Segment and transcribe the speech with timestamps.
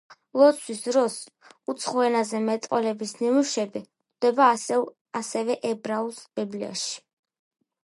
[0.41, 1.17] ლოცვის დროს
[1.73, 4.49] უცხო ენაზე მეტყველების ნიმუშები გვხვდება
[5.23, 7.01] ასევე ებრაულ ბიბლიაში.